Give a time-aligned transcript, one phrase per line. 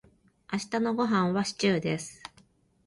[0.51, 2.23] 明日のごはんはシチューです。